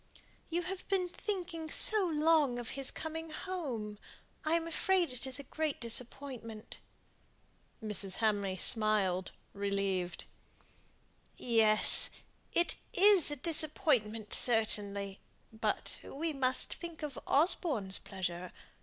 [0.49, 3.99] "You have been thinking so long of his coming home.
[4.43, 6.79] I am afraid it is a great disappointment."
[7.83, 8.15] Mrs.
[8.15, 10.25] Hamley smiled relieved.
[11.37, 12.09] "Yes!
[12.51, 15.19] it is a disappointment certainly,
[15.53, 18.51] but we must think of Osborne's pleasure.